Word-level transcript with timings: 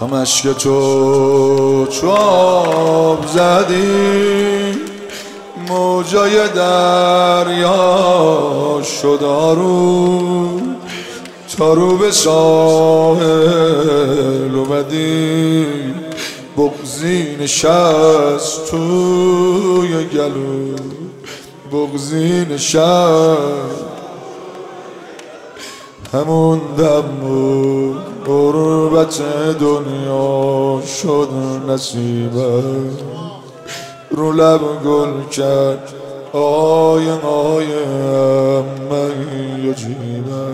تا 0.00 0.54
تو 0.54 1.86
چوب 1.86 3.26
زدی. 3.26 4.80
موجای 5.68 6.48
دریا 6.48 7.72
شد 9.02 9.24
آرو 9.24 10.60
تا 11.56 11.74
رو 11.74 11.96
به 11.96 12.10
ساحل 12.10 13.24
اومدی. 14.54 15.66
بغزی 16.56 17.36
نشست 17.40 18.70
توی 18.70 20.04
گلو. 20.04 20.76
بغزی 21.72 22.46
نشست. 22.50 23.90
همون 26.12 26.60
دم 26.78 27.20
قربت 29.10 29.58
دنیا 29.58 30.82
شد 30.86 31.28
نصیبه 31.68 32.62
رو 34.10 34.32
لب 34.32 34.60
گل 34.84 35.28
کرد 35.30 35.92
آی 36.32 37.10
آی 37.10 37.66
من 38.90 39.74
جیبه 39.74 40.46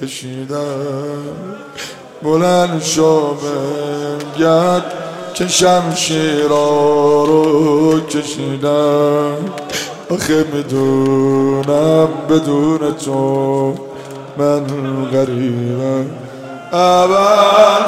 کشیدم 0.00 1.24
بلند 2.22 2.82
شو 2.82 3.36
گرد 4.38 4.92
که 5.34 5.48
شمشیرا 5.48 7.24
رو 7.24 8.00
کشیدم. 8.00 9.36
آخه 10.10 10.44
می‌دونم 10.54 12.08
بدون 12.30 12.94
تو 13.04 13.74
من 14.38 14.64
غریبم. 15.12 16.06
اول 16.72 17.82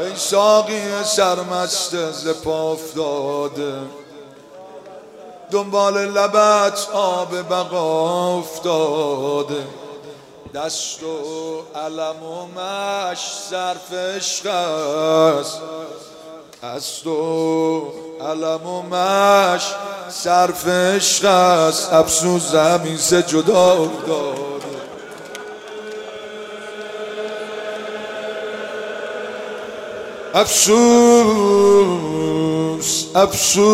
ای 0.00 0.16
ساقی 0.16 1.04
سرمست 1.04 2.12
ز 2.12 2.28
پا 2.28 2.72
افتاده. 2.72 3.74
دنبال 5.50 5.94
لبت 5.94 6.88
آب 6.92 7.48
بقا 7.48 8.38
افتاده. 8.38 9.66
دست 10.54 11.02
و 11.02 11.62
علم 11.78 12.22
و 12.22 12.46
مش 12.46 13.18
صرف 13.50 13.92
عشق 13.92 14.46
است. 14.46 15.60
دست 16.62 17.06
و 17.06 17.92
علم 18.20 18.66
و 18.66 18.82
مش 18.82 19.62
صرف 20.08 20.68
عشق 20.68 21.24
است. 21.24 21.92
افسوس 21.92 22.42
زمین 22.42 22.96
سه 22.96 23.22
جدا 23.22 23.72
افتاده. 23.72 24.47
افسوس 30.34 31.28
افسوس 33.14 33.68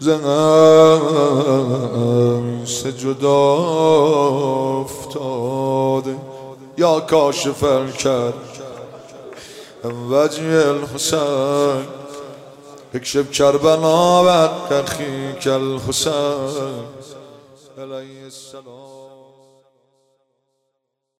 زنم 0.00 1.42
سه 2.64 2.92
جدا 2.92 3.54
افتاده 4.80 6.16
یا 6.78 7.00
کاشف 7.00 7.64
کرد 7.98 8.34
وجه 10.10 10.68
الحسین 10.68 11.86
اکشف 12.94 13.30
کربلا 13.30 14.24
و 14.24 14.28
اخیک 14.74 15.46
الحسین 15.46 16.84
علیه 17.78 18.24
السلام 18.24 19.11